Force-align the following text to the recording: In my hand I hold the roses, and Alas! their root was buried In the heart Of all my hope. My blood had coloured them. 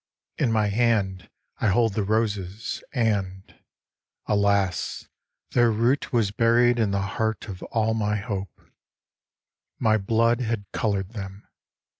In 0.39 0.51
my 0.51 0.65
hand 0.65 1.29
I 1.59 1.67
hold 1.67 1.93
the 1.93 2.01
roses, 2.01 2.83
and 2.91 3.43
Alas! 4.25 5.07
their 5.51 5.69
root 5.71 6.11
was 6.11 6.31
buried 6.31 6.79
In 6.79 6.89
the 6.89 7.03
heart 7.21 7.47
Of 7.47 7.61
all 7.65 7.93
my 7.93 8.15
hope. 8.15 8.61
My 9.77 9.99
blood 9.99 10.41
had 10.41 10.65
coloured 10.71 11.09
them. 11.09 11.47